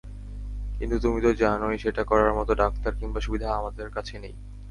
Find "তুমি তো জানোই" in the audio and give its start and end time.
0.99-1.77